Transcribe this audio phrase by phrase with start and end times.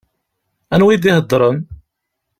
[0.73, 1.57] Anwa i d-iheddṛen?